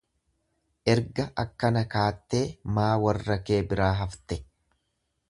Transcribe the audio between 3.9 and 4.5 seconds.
hafte.